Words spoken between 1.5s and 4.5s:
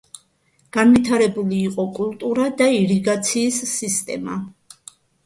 იყო კულტურა და ირიგაციის სისტემა.